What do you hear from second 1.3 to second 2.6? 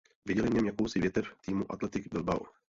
týmu Athletic Bilbao.